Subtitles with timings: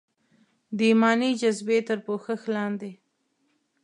[0.77, 2.91] د ایماني جذبې تر پوښښ لاندې.